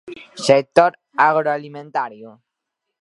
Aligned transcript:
Sector 0.45 0.89
agroalimentario. 1.29 2.29